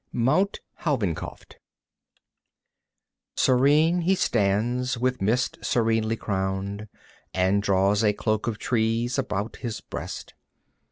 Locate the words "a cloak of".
8.03-8.57